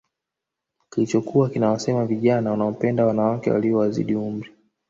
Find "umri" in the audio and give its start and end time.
4.15-4.51